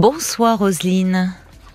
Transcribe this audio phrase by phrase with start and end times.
[0.00, 1.28] Bonsoir Roselyne.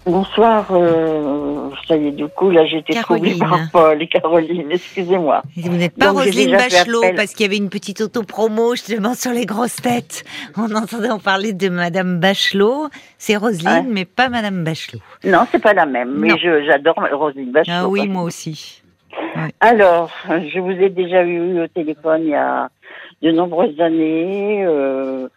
[0.07, 5.43] Bonsoir, euh, ça y est, du coup, là, j'étais troublée par Paul et Caroline, excusez-moi.
[5.55, 9.45] Vous n'êtes pas Roselyne Bachelot, parce qu'il y avait une petite auto-promo, justement, sur les
[9.45, 10.23] grosses têtes.
[10.57, 12.89] On entendait en parler de Madame Bachelot.
[13.19, 15.01] C'est Roselyne, mais pas Madame Bachelot.
[15.23, 17.75] Non, c'est pas la même, mais j'adore Roselyne Bachelot.
[17.77, 18.81] Ah oui, moi aussi.
[19.59, 22.69] Alors, je vous ai déjà eu au téléphone il y a
[23.25, 24.63] de nombreuses années.
[24.65, 25.27] Euh,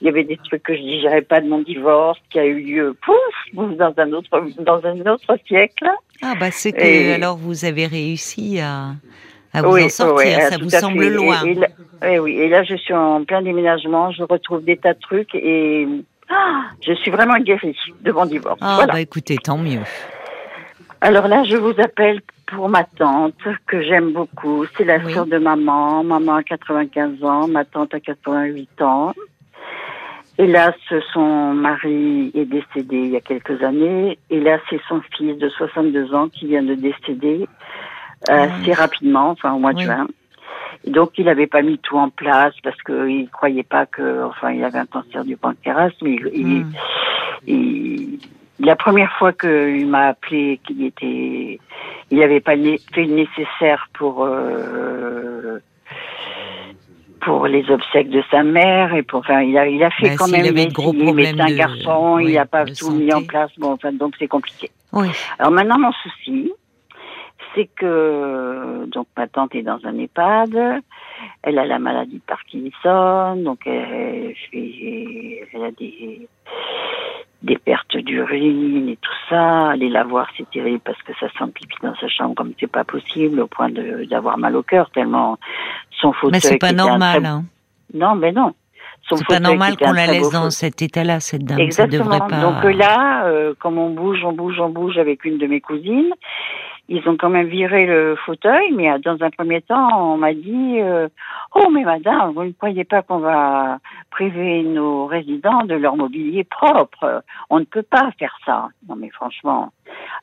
[0.00, 2.60] il y avait des trucs que je digérais pas de mon divorce qui a eu
[2.60, 4.28] lieu, pouf, dans un autre,
[4.58, 5.88] dans un autre siècle.
[6.22, 8.92] Ah bah c'est que alors vous avez réussi à,
[9.52, 11.42] à vous en sortir, ça vous semble loin.
[12.02, 15.34] Et, oui, et là je suis en plein déménagement, je retrouve des tas de trucs
[15.34, 15.86] et
[16.28, 18.58] ah, je suis vraiment guérie de mon divorce.
[18.60, 19.80] Ah bah écoutez, tant mieux.
[21.04, 23.34] Alors là, je vous appelle pour ma tante,
[23.66, 24.64] que j'aime beaucoup.
[24.74, 26.02] C'est la sœur de maman.
[26.02, 29.12] Maman a 95 ans, ma tante a 88 ans.
[30.38, 30.74] Hélas,
[31.12, 34.18] son mari est décédé il y a quelques années.
[34.30, 37.46] Et là, c'est son fils de 62 ans qui vient de décéder
[38.30, 40.08] euh, assez rapidement, enfin au mois de juin.
[40.86, 44.64] donc, il n'avait pas mis tout en place parce qu'il croyait pas que, enfin, il
[44.64, 46.64] avait un cancer du pancréas, mais il,
[47.46, 48.18] hmm
[48.60, 51.58] la première fois qu'il m'a appelé, qu'il était,
[52.10, 55.58] il n'avait pas fait le nécessaire pour euh,
[57.20, 60.28] pour les obsèques de sa mère et pour, enfin, il a, il a fait quand
[60.28, 60.44] même.
[60.44, 63.50] Il gros mais c'est un garçon, il n'a pas tout mis en place.
[63.58, 64.70] Bon, enfin, donc c'est compliqué.
[64.92, 65.08] Oui.
[65.38, 66.52] Alors maintenant, mon souci,
[67.54, 70.82] c'est que donc ma tante est dans un EHPAD,
[71.42, 76.28] elle a la maladie de Parkinson, donc elle, elle a des
[77.44, 79.70] des pertes d'urine et tout ça.
[79.70, 82.70] Aller la voir, c'est terrible parce que ça sent pipi dans sa chambre comme c'est
[82.70, 85.38] pas possible, au point d'avoir mal au cœur tellement
[86.00, 86.32] son fauteuil.
[86.32, 87.24] Mais c'est pas normal.
[87.24, 87.44] Hein.
[87.92, 88.54] Non, mais non.
[89.10, 91.60] C'est pas normal qu'on la laisse dans cet état-là, cette dame.
[91.60, 92.20] Exactement.
[92.20, 92.40] pas...
[92.40, 96.12] Donc là, euh, comme on bouge, on bouge, on bouge avec une de mes cousines,
[96.88, 100.34] ils ont quand même viré le fauteuil, mais euh, dans un premier temps, on m'a
[100.34, 101.08] dit euh,
[101.54, 103.78] Oh, mais madame, vous ne croyez pas qu'on va
[104.10, 108.68] priver nos résidents de leur mobilier propre On ne peut pas faire ça.
[108.86, 109.72] Non, mais franchement.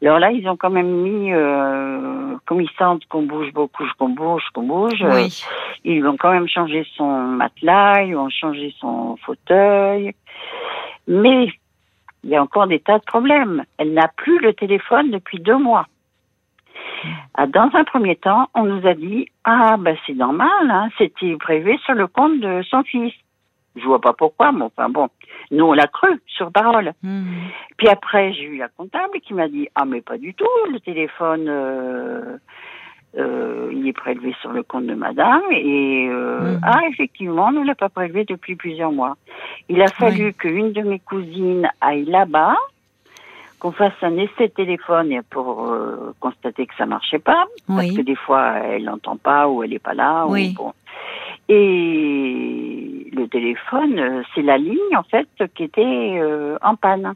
[0.04, 4.10] Alors là, ils ont quand même mis, euh, comme ils sentent qu'on bouge beaucoup, qu'on
[4.10, 5.44] bouge, qu'on bouge, oui.
[5.84, 10.14] ils ont quand même changé son matelas, ils ont changé son fauteuil.
[11.08, 11.48] Mais
[12.24, 13.64] il y a encore des tas de problèmes.
[13.80, 15.88] Elle n'a plus le téléphone depuis deux mois.
[17.34, 21.36] Ah, dans un premier temps, on nous a dit ah ben c'est normal, hein, c'était
[21.38, 23.14] prévu sur le compte de son fils?
[23.76, 25.08] Je vois pas pourquoi, mais enfin bon,
[25.50, 26.94] nous on l'a cru sur parole.
[27.04, 27.24] Hmm.
[27.78, 30.80] Puis après j'ai eu la comptable qui m'a dit ah mais pas du tout, le
[30.80, 32.38] téléphone euh,
[33.18, 36.62] euh, il est prélevé sur le compte de madame et euh, hmm.
[36.64, 39.16] ah effectivement on ne l'a pas prélevé depuis plusieurs mois.
[39.70, 42.58] Il a fallu qu'une de mes cousines aille là-bas
[43.62, 48.02] qu'on fasse un essai de téléphone pour euh, constater que ça marchait pas, parce que
[48.02, 50.26] des fois elle n'entend pas ou elle n'est pas là.
[50.28, 50.56] Oui.
[50.58, 50.74] bon.
[51.48, 55.84] Et le téléphone, euh, c'est la ligne en fait qui était
[56.20, 57.14] euh, en panne.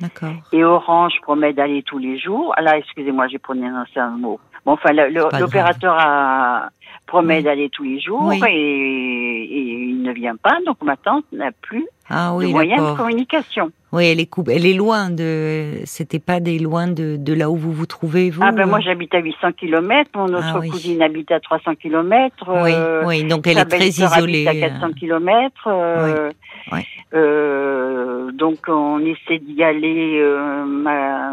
[0.00, 0.32] D'accord.
[0.50, 2.54] Et Orange promet d'aller tous les jours.
[2.56, 4.40] Ah là, excusez-moi, j'ai prononcé un mot.
[4.64, 6.70] Bon, enfin, l'opérateur a
[7.06, 10.58] promet d'aller tous les jours et, il ne vient pas.
[10.64, 13.72] Donc ma tante n'a plus ah, de moyens de communication.
[13.96, 15.80] Oui, elle est, elle est loin de.
[15.84, 18.80] C'était pas des loin de, de là où vous vous trouvez, vous Ah, ben moi
[18.80, 22.44] j'habite à 800 km, mon autre ah cousine habite à 300 km.
[22.46, 24.46] Oui, euh, oui donc elle est très isolée.
[24.46, 25.68] Habite à 400 km.
[25.68, 26.30] Euh,
[26.72, 26.80] oui.
[27.14, 30.20] Euh, donc on essaie d'y aller.
[30.20, 31.32] Euh, ma,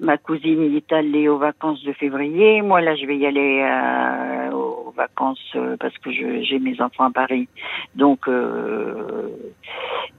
[0.00, 2.62] ma cousine y est allée aux vacances de février.
[2.62, 7.04] Moi, là, je vais y aller euh, aux vacances euh, parce que j'ai mes enfants
[7.04, 7.48] à Paris.
[7.94, 9.28] Donc, euh,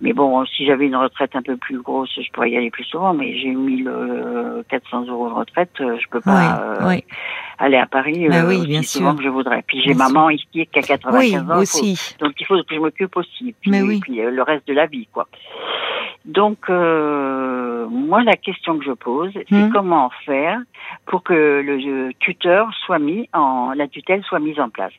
[0.01, 2.83] mais bon, si j'avais une retraite un peu plus grosse, je pourrais y aller plus
[2.83, 3.13] souvent.
[3.13, 6.79] Mais j'ai 1400 euros de retraite, je peux pas
[7.59, 9.63] aller à Paris bah oui, bien aussi souvent que je voudrais.
[9.65, 11.57] Puis j'ai maman ici qui a 95 ans.
[11.57, 12.15] Aussi.
[12.19, 13.55] donc il faut que je m'occupe aussi.
[13.59, 13.99] Puis, mais oui.
[13.99, 15.27] puis le reste de la vie, quoi.
[16.27, 19.71] Donc, euh, moi, la question que je pose, c'est hmm.
[19.71, 20.59] comment faire
[21.05, 24.91] pour que le tuteur soit mis en, la tutelle soit mise en place?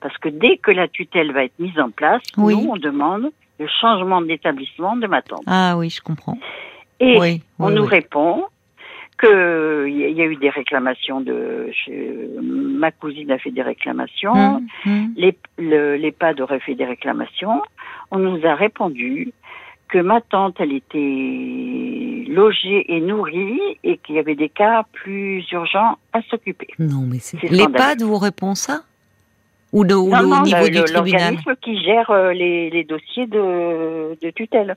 [0.00, 3.66] Parce que dès que la tutelle va être mise en place, nous, on demande le
[3.80, 5.44] changement d'établissement de ma tante.
[5.46, 6.38] Ah oui, je comprends.
[7.00, 8.44] Et on nous répond
[9.16, 11.70] que il y a eu des réclamations de
[12.40, 15.14] ma cousine a fait des réclamations, hmm, hmm.
[15.58, 17.62] l'EHPAD aurait fait des réclamations.
[18.10, 19.32] On nous a répondu
[19.88, 25.44] que ma tante, elle était logée et nourrie et qu'il y avait des cas plus
[25.52, 26.68] urgents à s'occuper.
[26.78, 28.82] Non, mais c'est l'EHPAD vous répond ça?
[29.74, 34.16] Ou, de, non, au niveau du tribunal L'organisme qui gère euh, les, les, dossiers de,
[34.22, 34.74] de tutelle.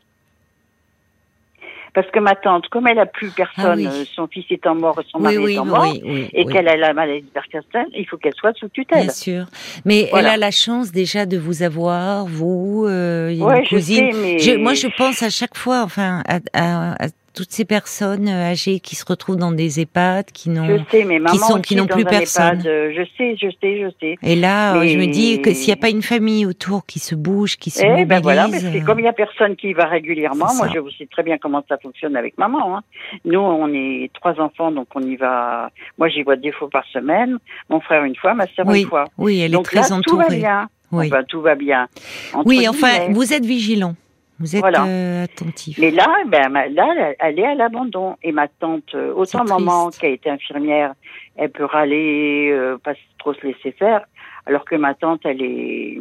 [1.94, 4.09] Parce que ma tante, comme elle a plus personne, Ah oui.
[4.15, 7.21] son fils étant mort, son mari oui, étant mort, oui, et qu'elle a la maladie
[7.23, 9.03] de Parkinson, il faut qu'elle soit sous tutelle.
[9.05, 9.45] Bien sûr.
[9.83, 10.27] Mais Voilà.
[10.29, 14.11] elle a la chance déjà de vous avoir, vous, euh, une Ouais, je cousine.
[14.11, 17.07] sais, mais- Je- moi, je pense à chaque fois, enfin, à, à- à
[17.38, 20.66] toutes ces personnes euh, âgées qui se retrouvent dans des EHPAD, qui n'ont.
[20.66, 22.60] Je sais, mais maman sont- qui n'ont plus personne.
[22.62, 24.16] EHPAD, euh, je sais, je sais, je sais.
[24.24, 26.86] Et là, euh, Mais- je me dis que s'il n'y a pas une famille autour
[26.88, 28.07] qui se bouge, qui se Eh mobilise.
[28.07, 30.48] ben voilà, mais c'est comme il y a personne qui y va régulièrement.
[30.56, 32.78] Moi, je sais très bien comment ça fonctionne avec maman.
[32.78, 32.81] hein.
[33.24, 35.69] Nous, on est trois enfants, donc on y va.
[36.00, 37.38] Moi, j'y vois deux fois par semaine.
[37.69, 39.06] Mon frère une fois, ma sœur Oui, une fois.
[39.19, 40.38] oui, elle donc est très là, tout va entourée.
[40.38, 40.68] bien.
[40.92, 41.88] Oui, Enfin, tout va bien.
[42.33, 43.13] Entre oui enfin, guillemets.
[43.13, 43.95] vous êtes vigilant.
[44.39, 44.86] Vous êtes Voilà.
[44.86, 45.78] euh, attentif.
[45.80, 48.16] Mais là, ben, là, elle est à l'abandon.
[48.22, 50.94] Et ma tante, euh, autant maman qui a été infirmière,
[51.36, 54.01] elle peut râler, euh, pas trop se laisser faire,
[54.45, 55.98] alors que ma tante, elle est,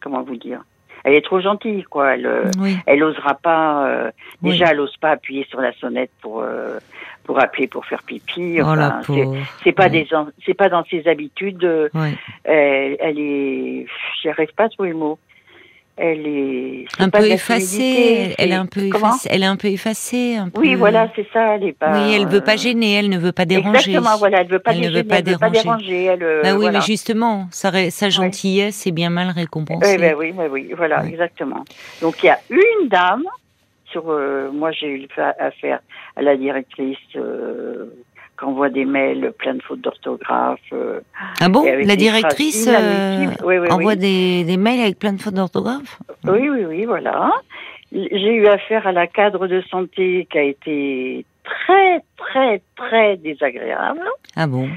[0.00, 0.62] comment vous dire,
[1.04, 2.14] elle est trop gentille, quoi.
[2.14, 3.86] Elle, euh, Oui, elle osera pas.
[3.88, 4.10] euh,
[4.42, 4.50] Oui.
[4.52, 6.78] déjà, elle ose pas appuyer sur la sonnette pour euh,
[7.24, 8.58] pour appeler pour faire pipi.
[8.60, 9.00] oh Enfin,
[9.62, 9.90] c'est- pas Oui.
[9.90, 10.08] des,
[10.46, 11.62] c'est pas dans ses habitudes.
[11.64, 11.88] euh,
[12.44, 13.86] elle, elle est,
[14.22, 15.18] j'y arrive pas à trouver le mot.
[16.00, 18.34] Elle est c'est Un peu effacée.
[18.38, 19.28] Elle est un peu effacée.
[19.32, 20.36] Elle est un peu effacée.
[20.36, 20.60] Un peu...
[20.60, 21.56] Oui, voilà, c'est ça.
[21.56, 21.92] Elle est pas.
[22.06, 22.94] Oui, elle veut pas gêner.
[22.94, 23.90] Elle ne veut pas déranger.
[23.90, 25.02] Exactement, voilà, elle veut pas Elle ne déranger.
[25.02, 25.86] veut pas elle veut pas déranger.
[25.86, 26.04] déranger.
[26.04, 26.78] Elle, euh, Bah oui, voilà.
[26.78, 27.70] mais justement, sa,
[28.10, 29.94] gentillesse est bien mal récompensée.
[29.94, 31.64] Eh ben oui, oui, oui, voilà, exactement.
[32.00, 33.24] Donc il y a une dame
[33.90, 35.80] sur, euh, moi j'ai eu fa- affaire
[36.16, 37.86] à la directrice euh,
[38.38, 40.60] qui envoie des mails plein de fautes d'orthographe.
[40.72, 41.00] euh,
[41.40, 43.44] ah bon La directrice euh, inadmissibles.
[43.46, 43.98] Oui, oui, envoie oui.
[43.98, 45.98] Des, des mails avec plein de fautes d'orthographe?
[46.24, 47.32] Oui, oui, oui, voilà.
[47.92, 54.02] J'ai eu affaire à la cadre de santé qui a été très, très, très désagréable.
[54.36, 54.68] Ah bon?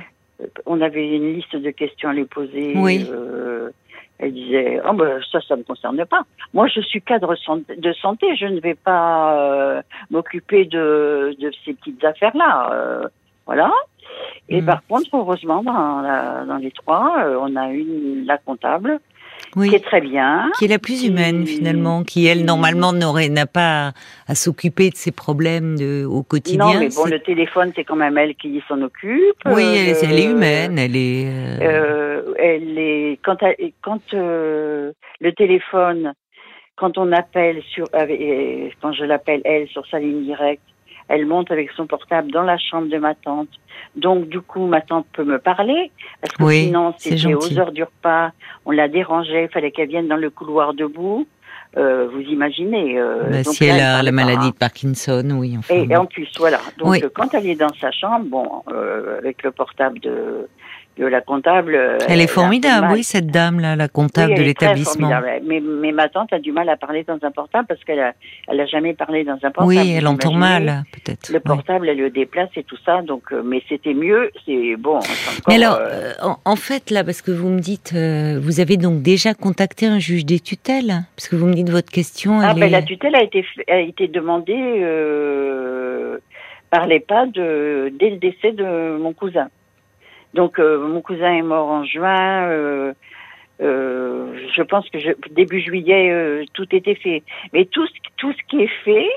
[0.65, 2.73] On avait une liste de questions à lui poser.
[2.75, 3.05] Oui.
[3.11, 3.69] euh,
[4.17, 6.21] elle disait, oh ben ça, ça me concerne pas.
[6.53, 7.35] Moi, je suis cadre
[7.75, 9.81] de santé, je ne vais pas euh,
[10.11, 12.69] m'occuper de, de ces petites affaires-là.
[12.71, 13.07] euh,
[13.51, 13.71] voilà.
[14.49, 14.65] Et Mm.
[14.65, 18.99] par contre, heureusement, dans, la- dans les trois, euh, on a une la comptable
[19.55, 19.69] Oui.
[19.69, 20.49] qui est très bien.
[20.57, 23.91] Qui est la plus humaine Qui- finalement, qui elle normalement n'aurait n'a pas
[24.27, 26.65] à, s'occuper de ses problèmes de, au quotidien.
[26.73, 29.35] Non, mais bon, le téléphone, c'est quand même elle qui s'en occupe.
[29.45, 31.25] Oui, Euh, elle, est- elle est le- humaine, elle est.
[31.29, 33.37] euh, Euh, elle est quand
[33.81, 36.13] quand euh, le téléphone,
[36.77, 40.63] quand on appelle sur, euh, quand je l'appelle elle sur sa ligne directe,
[41.11, 43.49] elle monte avec son portable dans la chambre de ma tante.
[43.95, 45.91] Donc du coup, ma tante peut me parler
[46.21, 48.31] parce que Oui, sinon c'était aux heures du repas,
[48.65, 51.27] on la dérangeait, il fallait qu'elle vienne dans le couloir debout.
[51.77, 52.99] Euh, vous imaginez.
[52.99, 54.49] euh, bah, donc si là, elle a la maladie hein.
[54.49, 55.55] de Parkinson, oui.
[55.57, 56.59] Enfin, Et, et en plus, voilà.
[56.77, 56.99] Donc, Oui.
[57.01, 60.47] euh, quand elle est dans sa chambre, bon, euh, avec le portable de,
[60.97, 61.73] la comptable.
[61.75, 65.09] euh, elle est formidable, oui, cette dame là, la comptable Oui, de l'établissement.
[65.45, 68.13] Mais, mais ma tante a du mal à parler dans un portable parce qu'elle a,
[68.47, 69.67] elle a jamais parlé dans un portable.
[69.67, 71.29] Oui, elle entend mal, peut-être.
[71.29, 71.41] Le oui.
[71.43, 73.01] portable, elle le déplace et tout ça.
[73.01, 74.29] Donc, euh, mais c'était mieux.
[74.45, 74.97] C'est bon.
[74.97, 75.03] encore,
[75.47, 78.59] Mais alors, euh, euh, en, en fait, là, parce que vous me dites, euh, vous
[78.59, 82.39] avez donc déjà contacté un juge des tutelles, parce que vous me dites votre question.
[82.41, 86.17] ah, elle ben, est- la tutelle a été, a été demandée euh,
[86.69, 89.47] par l'EHPAD dès le décès de mon cousin.
[90.33, 92.47] Donc, euh, mon cousin est mort en juin.
[92.49, 92.93] euh,
[93.61, 97.21] euh, je pense que je, début juillet, euh, tout était fait.
[97.53, 99.07] Mais tout, ce- tout ce qui est fait,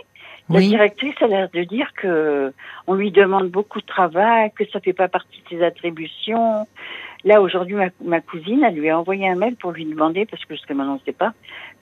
[0.51, 0.69] la Oui.
[0.69, 2.53] directrice a l'air de dire que
[2.87, 6.67] on lui demande beaucoup de travail, que ça fait pas partie de ses attributions.
[7.25, 10.45] Là, aujourd'hui, ma, ma cousine, elle lui a envoyé un mail pour lui demander, parce
[10.45, 11.33] que jusqu'à maintenant, on ne sait pas,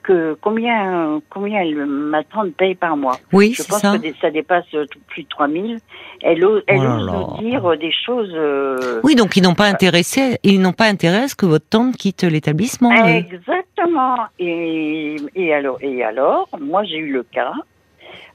[0.01, 3.17] que combien, combien elle, ma tante paye par mois.
[3.33, 3.97] Oui, Je pense ça.
[3.97, 5.79] que ça dépasse euh, plus de 3000.
[6.21, 8.31] Elle, ose- elle Oh ose nous dire euh, des choses.
[8.33, 11.67] euh, Oui, donc ils n'ont pas intéressé, ils n'ont pas intérêt à ce que votre
[11.67, 12.91] tante quitte l'établissement.
[12.91, 13.09] eux.
[13.09, 14.15] Exactement.
[14.39, 17.51] Et, et alors, et alors, moi j'ai eu le cas.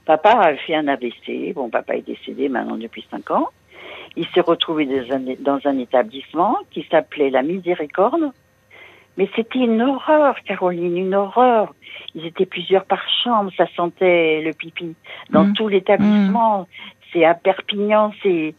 [0.05, 1.53] Papa a fait un AVC.
[1.55, 3.47] Bon, papa est décédé maintenant depuis cinq ans.
[4.21, 4.85] Il s'est retrouvé
[5.39, 8.31] dans un, établissement qui s'appelait la Miséricorde.
[9.17, 11.73] Mais c'était une horreur, Caroline, une horreur.
[12.15, 14.93] Ils étaient plusieurs par chambre, ça sentait le pipi
[15.29, 15.53] dans Mm.
[15.53, 16.67] tout l'établissement.
[17.11, 18.53] C'est à Perpignan, c'est,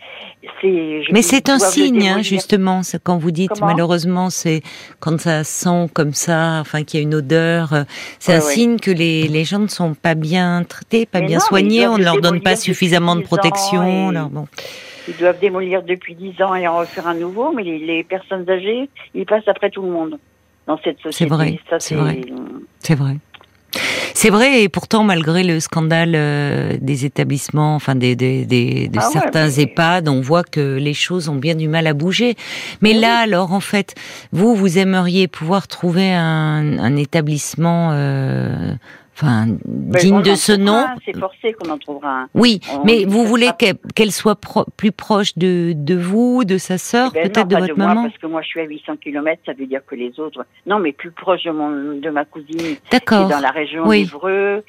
[1.12, 3.66] Mais c'est un signe, hein, justement, quand vous dites Comment?
[3.68, 4.62] malheureusement, c'est
[4.98, 7.84] quand ça sent comme ça, enfin qu'il y a une odeur, euh,
[8.18, 8.52] c'est Ouais, un ouais.
[8.52, 11.86] signe que les, les gens ne sont pas bien traités, pas Mais bien non, soignés,
[11.86, 14.10] on ne le leur donne pas suffisamment de 10 ans protection.
[14.10, 14.46] et- leur- bon.
[15.10, 18.48] Ils doivent démolir depuis 10 ans et en refaire un nouveau, mais les, les personnes
[18.48, 20.18] âgées, ils passent après tout le monde
[20.66, 21.28] dans cette société.
[21.28, 22.20] vrai, Ça, c'est vrai.
[22.78, 23.16] C'est vrai.
[24.14, 28.98] C'est vrai, et pourtant, malgré le scandale euh, des établissements, enfin des, des, des- de
[28.98, 31.94] Ah ouais, certains mais- EHPAD, on voit que les choses ont bien du mal à
[31.94, 32.34] bouger.
[32.82, 33.00] Mais Oui.
[33.00, 33.94] là, alors, en fait,
[34.32, 38.74] vous, vous aimeriez pouvoir trouver un, un établissement, euh,
[39.20, 40.86] enfin digne de ce nom.
[41.04, 42.28] C'est forcé qu'on en trouvera un.
[42.34, 43.50] Oui, mais vous voulez
[43.94, 44.38] qu'elle soit
[44.76, 47.94] plus proche de, de vous, de sa sœur, eh ben peut-être de votre de maman.
[47.94, 50.44] Moi, parce que moi je suis à 800 km, ça veut dire que les autres.
[50.66, 52.76] Non, mais plus proche de mon de ma cousine.
[52.90, 53.28] D'accord.
[53.28, 54.08] Dans la région oui.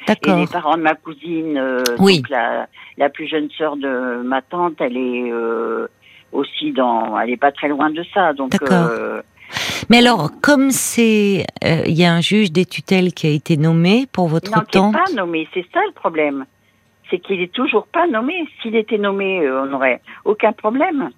[0.07, 0.37] D'accord.
[0.37, 1.57] Et les parents de ma cousine.
[1.57, 2.17] Euh, oui.
[2.17, 2.67] Donc la,
[2.97, 5.87] la plus jeune sœur de ma tante, elle est euh,
[6.31, 7.19] aussi dans.
[7.19, 8.51] Elle est pas très loin de ça, donc.
[8.51, 8.89] D'accord.
[8.91, 9.21] Euh,
[9.89, 13.57] mais alors, comme c'est, euh, il y a un juge des tutelles qui a été
[13.57, 14.75] nommé pour votre non, tante.
[14.75, 15.47] Non, pas nommé.
[15.53, 16.45] C'est ça le problème.
[17.09, 18.47] C'est qu'il est toujours pas nommé.
[18.61, 21.09] S'il était nommé, euh, on n'aurait aucun problème.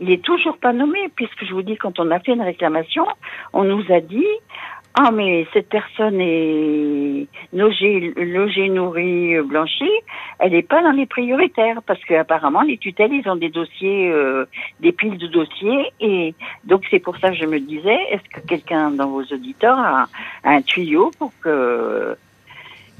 [0.00, 3.06] Il est toujours pas nommé, puisque je vous dis, quand on a fait une réclamation,
[3.52, 4.26] on nous a dit,
[4.94, 9.90] ah, mais cette personne est logée, logée nourrie, blanchie,
[10.38, 14.44] elle n'est pas dans les prioritaires parce qu'apparemment les tutelles, ils ont des dossiers, euh,
[14.80, 16.34] des piles de dossiers et
[16.64, 20.08] donc c'est pour ça que je me disais, est-ce que quelqu'un dans vos auditeurs a,
[20.44, 22.14] un tuyau pour que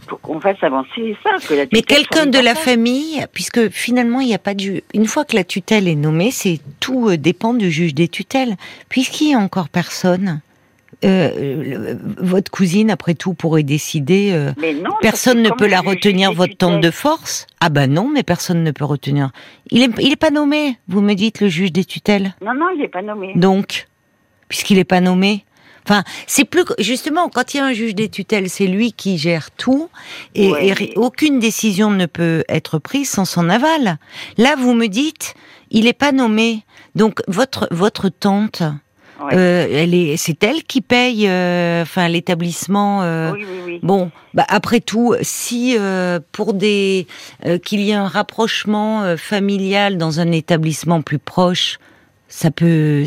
[0.06, 4.28] pour qu'on fasse avancer ça que la Mais quelqu'un de la famille, puisque finalement il
[4.28, 7.52] n'y a pas de une fois que la tutelle est nommée, c'est tout euh, dépend
[7.52, 8.56] du juge des tutelles,
[8.88, 10.40] puisqu'il n'y a encore personne.
[11.04, 14.30] Euh, votre cousine, après tout, pourrait décider.
[14.32, 17.46] Euh, mais non, personne ne peut la retenir, votre tante de force?
[17.60, 19.30] Ah ben non, mais personne ne peut retenir.
[19.70, 20.78] Il est, il est pas nommé.
[20.88, 22.34] Vous me dites le juge des tutelles.
[22.44, 23.32] Non, non, il n'est pas nommé.
[23.34, 23.88] Donc,
[24.48, 25.44] puisqu'il n'est pas nommé.
[25.84, 29.18] Enfin, c'est plus justement quand il y a un juge des tutelles, c'est lui qui
[29.18, 29.88] gère tout
[30.36, 33.98] et, et, aucune décision ne peut être prise sans son aval.
[34.38, 35.34] Là, vous me dites,
[35.72, 36.64] il n'est pas nommé.
[36.94, 38.62] Donc votre votre tante,
[39.32, 43.02] euh, elle est, c'est elle qui paye, euh, enfin l'établissement.
[43.02, 43.80] Euh, oui, oui, oui.
[43.82, 45.76] Bon, bah après tout, si
[46.32, 47.06] pour des
[47.64, 51.78] qu'il y ait un rapprochement familial dans un établissement plus proche,
[52.28, 53.04] ça peut,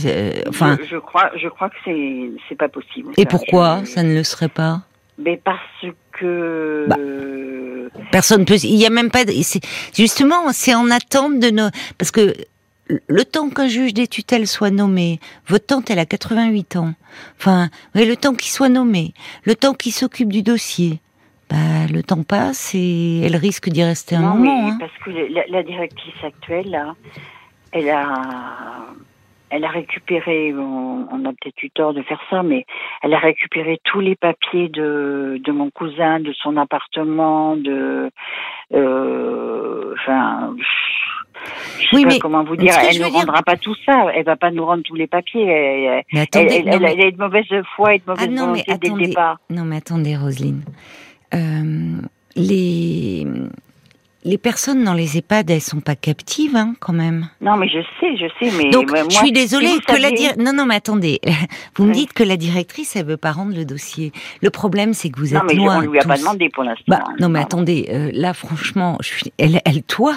[0.48, 0.78] enfin.
[0.82, 3.12] Je, je, crois, je crois que c'est c'est pas possible.
[3.18, 4.82] Et pourquoi ça ne le serait pas?
[5.18, 5.60] Mais parce
[6.12, 6.86] que.
[6.88, 6.98] Bah,
[8.12, 8.58] personne peut.
[8.64, 9.24] Il y a même pas.
[9.96, 11.70] Justement, c'est en attente de nos.
[11.98, 12.34] Parce que
[12.88, 16.94] le temps qu'un juge des tutelles soit nommé, votre tante elle a 88 ans,
[17.40, 19.14] enfin, le temps qu'il soit nommé,
[19.44, 21.00] le temps qu'il s'occupe du dossier,
[21.50, 24.68] bah, le temps passe et elle risque d'y rester un moment.
[24.68, 24.78] Hein.
[24.80, 26.96] Parce que la, la, directrice actuelle, là,
[27.72, 28.88] elle a,
[29.50, 32.66] elle a récupéré, on, on a peut-être eu tort de faire ça, mais
[33.04, 38.10] elle a récupéré tous les papiers de, de mon cousin, de son appartement, de,
[38.74, 40.56] euh, enfin,
[41.96, 44.08] oui, mais comment vous dire, elle ne rendra pas tout ça.
[44.14, 45.48] Elle va pas nous rendre tous les papiers.
[45.48, 48.42] Elle, mais attendez, elle, elle, elle a de mauvaise foi et de mauvaise ah non,
[48.48, 49.40] volonté mais attendez, dès le départ.
[49.50, 50.64] Non, mais attendez, Roselyne.
[51.34, 52.02] Euh,
[52.36, 53.26] les
[54.26, 57.30] les personnes dans les EHPAD, elles sont pas captives, hein, quand même.
[57.42, 60.10] Non, mais je sais, je sais, mais donc moi, je suis désolée si que la
[60.12, 60.32] dir...
[60.40, 61.22] non non mais attendez,
[61.76, 64.12] vous me dites que la directrice elle veut pas rendre le dossier.
[64.42, 65.78] Le problème c'est que vous non, êtes mais loin.
[65.78, 66.08] on lui a tous.
[66.08, 66.84] pas demandé pour l'instant.
[66.88, 67.58] Bah, hein, non mais pardon.
[67.60, 69.34] attendez, euh, là franchement, je suis...
[69.38, 70.16] elle elle toi,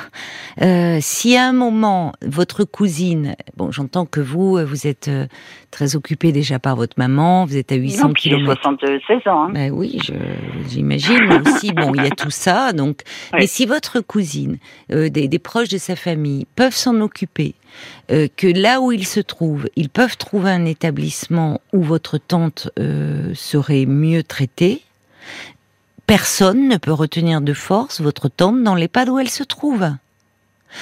[0.63, 5.27] euh, si à un moment votre cousine, bon j'entends que vous euh, vous êtes euh,
[5.71, 8.55] très occupé déjà par votre maman, vous êtes à 800 non, km.
[8.63, 9.43] 76 ans.
[9.45, 9.51] Hein.
[9.53, 10.15] Ben oui, je-
[10.69, 11.73] j'imagine aussi.
[11.73, 12.73] Bon, il y a tout ça.
[12.73, 13.03] Donc,
[13.35, 14.59] mais si votre cousine,
[14.93, 17.55] euh, des, des proches de sa famille peuvent s'en occuper,
[18.11, 22.71] euh, que là où ils se trouvent, ils peuvent trouver un établissement où votre tante
[22.79, 24.83] euh, serait mieux traitée.
[26.07, 29.91] Personne ne peut retenir de force votre tante dans l'EHPAD où elle se trouve.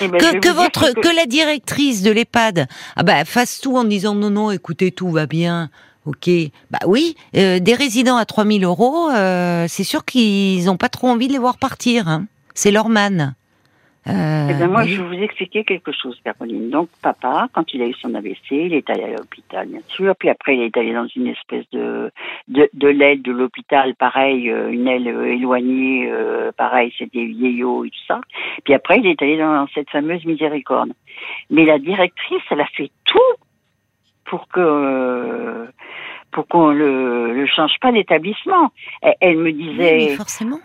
[0.00, 3.85] Eh ben, Que, votre que- que la directrice de l'EHPAD ah bah, fasse tout en
[3.85, 5.70] disant non non écoutez tout va bien
[6.06, 6.28] ok
[6.73, 11.06] bah oui euh, des résidents à 3000 euros euh, c'est sûr qu'ils n'ont pas trop
[11.08, 12.26] envie de les voir partir hein.
[12.56, 13.34] C'est leur man
[14.08, 14.90] euh, Eh ben moi, oui.
[14.90, 16.70] je vais vous expliquer quelque chose, Caroline.
[16.70, 20.14] Donc, papa, quand il a eu son AVC, il est allé à l'hôpital, bien sûr.
[20.16, 22.12] Puis après, il est allé dans une espèce de
[22.46, 27.84] de, de l'aile de l'hôpital, pareil, euh, une aile euh, éloignée, euh, pareil, c'était vieillot
[27.84, 28.20] et tout ça.
[28.64, 30.92] Puis après, il est allé dans cette fameuse miséricorde.
[31.50, 33.18] Mais la directrice, elle a fait tout
[34.25, 35.66] pour que euh,
[36.30, 38.70] pour qu'on le, le change pas d'établissement.
[39.02, 40.58] Elle, elle me Oui, disait mais forcément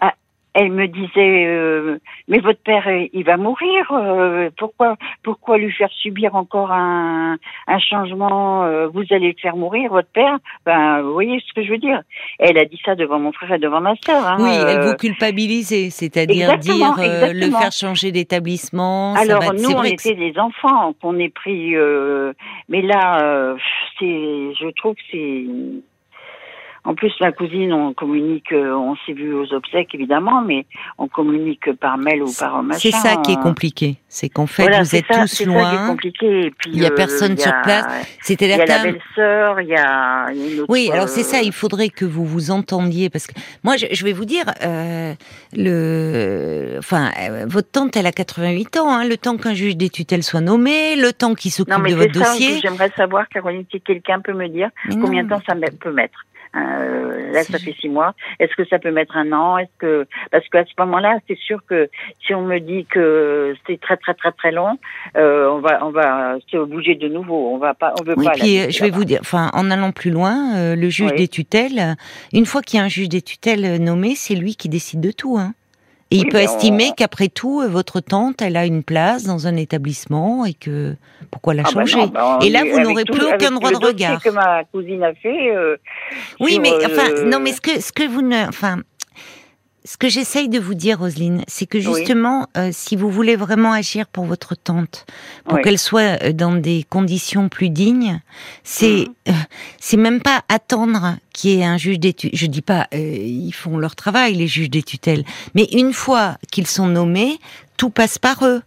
[0.53, 5.72] elle me disait euh, mais votre père euh, il va mourir euh, pourquoi pourquoi lui
[5.72, 10.38] faire subir encore un, un changement euh, vous allez le faire mourir votre père?
[10.65, 12.01] Ben vous voyez ce que je veux dire.
[12.39, 14.89] Elle a dit ça devant mon frère et devant ma sœur hein, oui elle euh,
[14.91, 19.88] vous culpabilisait c'est-à-dire dire euh, le faire changer d'établissement ça alors va- nous on que
[19.88, 22.34] était des enfants qu'on est pris euh,
[22.70, 23.55] mais là euh,
[24.00, 25.46] c'est je trouve que c'est
[26.84, 30.66] En plus, ma cousine, on communique, euh, on s'est vu aux obsèques évidemment, mais
[30.98, 32.80] on communique par mail ou par machin.
[32.80, 35.64] C'est ça qui est compliqué, c'est qu'en fait vous êtes tous loin.
[35.64, 36.46] Ça qui est compliqué.
[36.48, 37.86] Et puis, il y a euh, personne sur place.
[38.22, 41.42] cest Il y a la belle-sœur, il y a, une autre, Oui, alors c'est ça.
[41.44, 43.34] Il faudrait que vous vous entendiez parce que
[43.64, 45.14] moi, je, vais vous dire, euh,
[45.54, 47.12] le, enfin,
[47.46, 48.92] votre tante, elle a 88 ans.
[48.92, 52.12] Hein, le temps qu'un juge des tutelles soit nommé, le temps qu'il s'occupe de votre
[52.12, 52.60] dossier.
[52.60, 54.70] J'aimerais savoir, Caroline, si quelqu'un peut me dire
[55.00, 56.26] combien de temps ça peut mettre.
[56.55, 58.13] Euh, là, ça fait six mois.
[58.39, 59.58] Est-ce que ça peut mettre un an?
[59.58, 61.89] Est-ce que parce qu'à ce moment-là, c'est sûr que
[62.25, 64.77] si on me dit que c'est très très très très long,
[65.15, 67.53] euh, on va on va se bouger de nouveau.
[67.53, 68.31] On va pas, on veut oui, pas.
[68.31, 71.27] Puis euh, je vais vous dire, enfin, en allant plus loin, euh, le juge des
[71.27, 71.96] tutelles,
[72.34, 75.12] une fois qu'il y a un juge des tutelles nommé, c'est lui qui décide de
[75.12, 75.38] tout.
[75.38, 75.53] Hein.
[76.12, 79.56] Et il peut estimer qu'après tout, euh, votre tante, elle a une place dans un
[79.56, 80.96] établissement et que
[81.32, 82.08] pourquoi la ah bah changer?
[82.12, 84.22] bah Et là, vous n'aurez plus aucun droit de regard.
[84.22, 85.56] que ma cousine a fait.
[85.56, 85.77] Euh,
[86.41, 88.80] oui, mais enfin, non, mais ce que ce que vous ne, enfin,
[89.84, 93.74] ce que j'essaye de vous dire, Roselyne, c'est que justement, euh, si vous voulez vraiment
[93.74, 95.06] agir pour votre tante,
[95.46, 98.22] pour qu'elle soit euh, dans des conditions plus dignes,
[98.64, 99.14] c'est mhm.
[99.30, 99.32] euh,
[99.80, 102.40] c'est même pas attendre qu'il y ait un juge des tutelles.
[102.40, 105.24] Je dis pas, ils font leur travail, les juges des tutelles,
[105.56, 107.40] mais une fois qu'ils sont nommés,
[107.78, 108.62] tout passe par eux.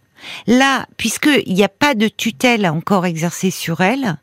[0.47, 4.17] Là, puisqu'il n'y a pas de tutelle encore exercée sur elle,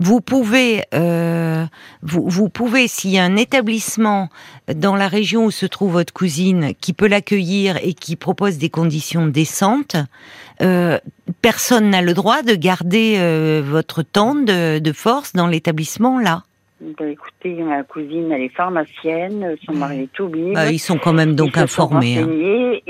[0.00, 1.64] vous pouvez, euh,
[2.02, 4.28] vous, vous pouvez, s'il y a un établissement
[4.74, 8.70] dans la région où se trouve votre cousine qui peut l'accueillir et qui propose des
[8.70, 9.96] conditions décentes,
[10.62, 10.98] euh,
[11.42, 16.42] personne n'a le droit de garder euh, votre tante de, de force dans l'établissement là.
[16.80, 20.52] Bah, écoutez, ma cousine, elle est pharmacienne, son mari est oubli.
[20.52, 22.18] Bah, ils sont quand même donc informés.
[22.18, 22.28] Hein.
[22.30, 22.84] Et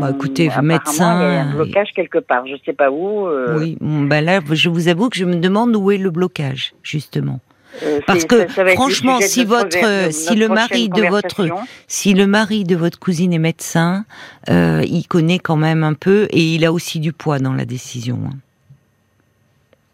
[0.00, 1.20] bah, écoutez, médecin.
[1.20, 3.26] Il y a un blocage quelque part, je sais pas où.
[3.26, 3.58] Euh.
[3.58, 7.40] Oui, bah là, je vous avoue que je me demande où est le blocage, justement.
[7.82, 11.46] Euh, Parce que franchement, si votre, si le mari de votre,
[11.86, 14.04] si le mari de votre cousine est médecin,
[14.48, 17.64] euh, il connaît quand même un peu et il a aussi du poids dans la
[17.64, 18.18] décision.
[18.26, 18.36] Hein.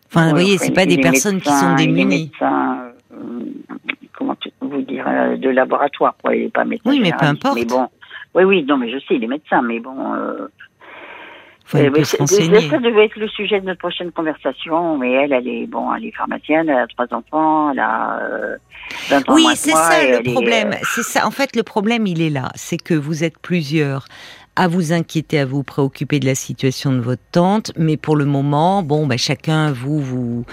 [0.08, 2.30] Enfin, vous voyez, c'est pas des personnes qui sont démunies.
[2.40, 2.46] Euh,
[4.16, 5.04] comment vous dire,
[5.36, 6.16] de laboratoire.
[6.22, 6.34] Quoi.
[6.34, 6.90] Il n'est pas médecin.
[6.90, 7.56] Oui, mais peu importe.
[7.56, 7.88] Mais bon,
[8.36, 10.14] oui, oui, non, mais je sais, il est médecin, mais bon.
[10.14, 10.48] Euh,
[11.64, 15.66] Faut euh, ça devait être le sujet de notre prochaine conversation, mais elle, elle est
[15.66, 18.56] bon, elle est pharmacienne, elle a trois enfants, elle a euh,
[19.08, 20.74] 20 ans Oui, c'est ça le problème.
[20.82, 21.26] C'est ça.
[21.26, 24.04] En fait, le problème, il est là, c'est que vous êtes plusieurs
[24.56, 28.24] à vous inquiéter, à vous préoccuper de la situation de votre tante, mais pour le
[28.24, 30.44] moment, bon, bah, chacun, vous, vous,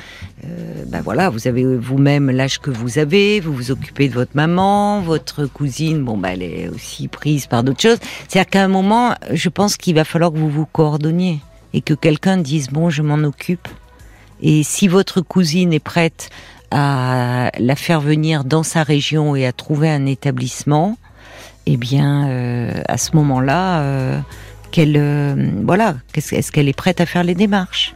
[0.44, 4.36] euh, bah, voilà, vous avez vous-même l'âge que vous avez, vous vous occupez de votre
[4.36, 8.00] maman, votre cousine, bon, bah, elle est aussi prise par d'autres choses.
[8.28, 11.40] C'est-à-dire qu'à un moment, je pense qu'il va falloir que vous vous coordonniez
[11.74, 13.68] et que quelqu'un dise, bon, je m'en occupe.
[14.42, 16.30] Et si votre cousine est prête
[16.72, 20.98] à la faire venir dans sa région et à trouver un établissement,
[21.66, 24.20] eh bien, euh, à ce moment-là, euh,
[24.72, 27.96] qu'elle, euh, voilà, est-ce qu'elle est prête à faire les démarches?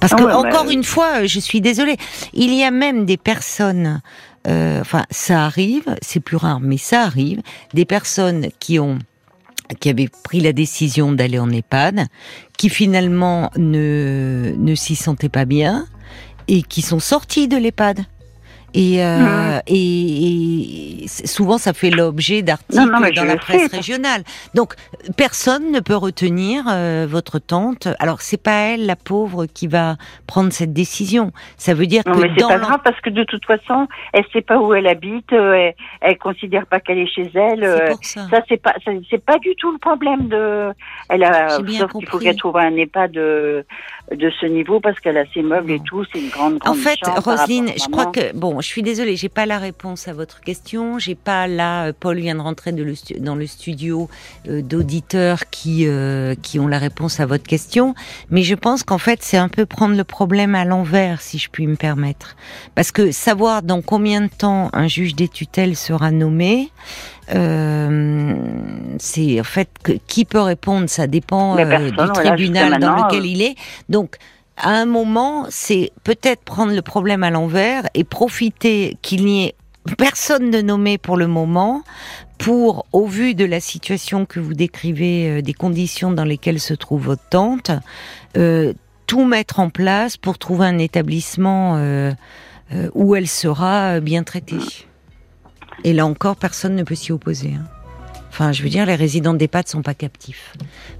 [0.00, 1.96] Parce que encore une fois, je suis désolée,
[2.32, 4.00] il y a même des personnes,
[4.46, 7.42] enfin, ça arrive, c'est plus rare, mais ça arrive,
[7.74, 8.98] des personnes qui ont
[9.80, 12.06] qui avaient pris la décision d'aller en EHPAD,
[12.56, 15.86] qui finalement ne, ne s'y sentaient pas bien
[16.46, 18.06] et qui sont sortis de l'EHPAD
[18.74, 24.22] et, euh, et, souvent, ça fait l'objet d'articles dans la presse régionale.
[24.54, 24.74] Donc,
[25.16, 27.88] personne ne peut retenir euh, votre tante.
[27.98, 31.32] Alors, c'est pas elle, la pauvre, qui va prendre cette décision.
[31.56, 34.24] Ça veut dire non, que mais c'est pas grave parce que de toute façon, elle
[34.32, 35.32] sait pas où elle habite.
[35.32, 37.64] Euh, elle, elle considère pas qu'elle est chez elle.
[37.64, 38.74] Euh, ça, ça c'est pas,
[39.10, 40.72] c'est pas du tout le problème de.
[41.08, 41.48] Elle a.
[41.48, 43.64] Sauf qu'il faut qu'elle trouve un EHPAD de
[44.14, 46.04] de ce niveau parce qu'elle a ses meubles et tout.
[46.12, 49.28] C'est une grande, grande En fait, Roselyne, je crois que bon, je suis désolée, j'ai
[49.28, 50.98] pas la réponse à votre question.
[50.98, 54.08] J'ai pas là, euh, Paul vient de rentrer de le dans le studio
[54.48, 57.94] euh, d'auditeurs qui euh, qui ont la réponse à votre question,
[58.30, 61.48] mais je pense qu'en fait c'est un peu prendre le problème à l'envers, si je
[61.50, 62.36] puis me permettre,
[62.74, 66.70] parce que savoir dans combien de temps un juge des tutelles sera nommé.
[67.34, 68.34] Euh,
[68.98, 73.42] c'est en fait que, qui peut répondre, ça dépend euh, du tribunal dans lequel il
[73.42, 73.54] est.
[73.90, 74.16] Donc
[74.60, 79.54] à un moment, c'est peut-être prendre le problème à l'envers et profiter qu'il n'y ait
[79.96, 81.82] personne de nommé pour le moment
[82.36, 86.74] pour, au vu de la situation que vous décrivez, euh, des conditions dans lesquelles se
[86.74, 87.70] trouve votre tante,
[88.36, 88.72] euh,
[89.06, 92.12] tout mettre en place pour trouver un établissement euh,
[92.94, 94.58] où elle sera bien traitée.
[95.84, 97.54] Et là encore, personne ne peut s'y opposer.
[97.54, 97.77] Hein.
[98.30, 100.52] Enfin, je veux dire, les résidents d'EHPAD sont pas captifs.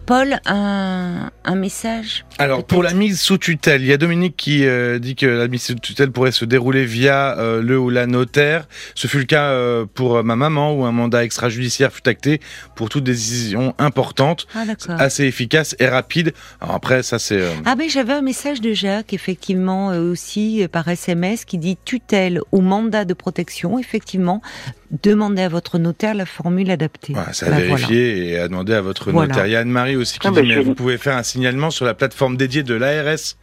[0.06, 4.64] Paul, un, un message Alors, pour la mise sous tutelle, il y a Dominique qui
[4.64, 8.06] euh, dit que la mise sous tutelle pourrait se dérouler via euh, le ou la
[8.06, 8.66] notaire.
[8.94, 12.40] Ce fut le cas euh, pour ma maman où un mandat extrajudiciaire fut acté
[12.74, 14.64] pour toute décision importante, Ah,
[14.98, 16.32] assez efficace et rapide.
[16.60, 17.42] Alors après, ça c'est...
[17.66, 22.60] Ah ben j'avais un message de Jacques effectivement aussi par SMS qui dit tutelle ou
[22.62, 24.40] mandat de protection effectivement
[24.90, 27.12] demandez à votre notaire la formule adaptée.
[27.12, 29.28] Voilà, c'est à Ben, vérifier et à demander à votre Voilà.
[29.28, 29.46] notaire.
[29.46, 31.22] Il y a Anne-Marie aussi qui Ah, dit, bah, mais je- vous pouvez faire un
[31.22, 33.36] signalement sur la plateforme dédiée de l'ARS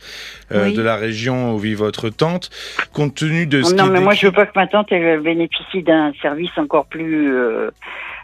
[0.51, 0.73] euh, Oui.
[0.73, 2.49] de la région où vit votre tante,
[2.93, 4.87] compte tenu de ce Non, qui est mais moi, je veux pas que ma tante
[4.91, 7.31] elle bénéficie d'un service encore plus.
[7.33, 7.69] euh,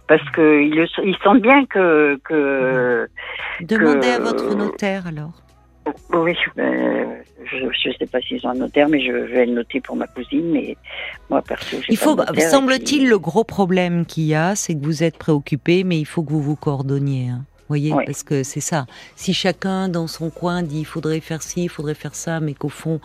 [0.07, 2.19] parce que ils, le, ils sentent bien que.
[2.27, 3.07] que
[3.61, 5.31] Demandez à votre notaire alors.
[6.13, 7.05] Oui, euh,
[7.45, 10.07] je ne sais pas s'ils ont un notaire, mais je vais le noter pour ma
[10.07, 10.51] cousine.
[10.51, 10.77] Mais
[11.29, 12.15] moi, perso, Il faut,
[12.49, 16.05] semble-t-il, puis- le gros problème qu'il y a, c'est que vous êtes préoccupé, mais il
[16.05, 17.29] faut que vous vous coordonniez.
[17.29, 17.41] hein.
[17.69, 18.03] Voyez, Oui.
[18.05, 18.85] parce que c'est ça.
[19.15, 22.53] Si chacun dans son coin dit il faudrait faire ci, il faudrait faire ça, mais
[22.53, 22.99] qu'au fond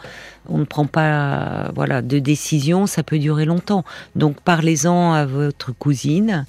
[0.49, 3.85] on ne prend pas, voilà, de décision, ça peut durer longtemps.
[4.17, 6.47] Donc parlez-en à votre cousine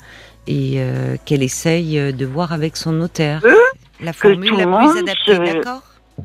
[0.47, 3.53] et euh, qu'elle essaye euh, de voir avec son notaire Euh,
[4.01, 5.83] la formule la plus adaptée, se- d'accord?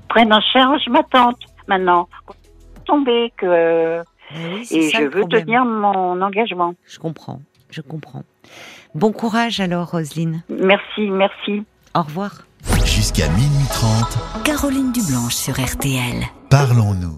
[0.08, 2.08] Prennent en charge ma tante maintenant.
[2.84, 4.02] Tomber que.
[4.34, 5.44] Eh oui, c'est Et ça je veux problème.
[5.44, 6.74] tenir mon engagement.
[6.86, 8.22] Je comprends, je comprends.
[8.94, 10.42] Bon courage alors, Roselyne.
[10.48, 11.64] Merci, merci.
[11.94, 12.42] Au revoir.
[12.84, 16.22] Jusqu'à minuit 30, Caroline Dublanche sur RTL.
[16.50, 17.16] parlons-nous.